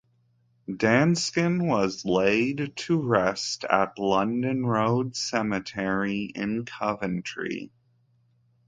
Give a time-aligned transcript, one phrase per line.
[0.67, 7.69] Danskin was laid to rest at London Road Cemetery in Coventry.